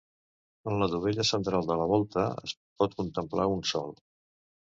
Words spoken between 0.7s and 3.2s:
la dovella central de la volta es pot